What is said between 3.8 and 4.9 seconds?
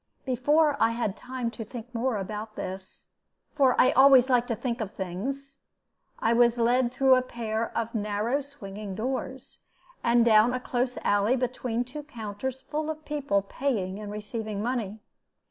always like to think of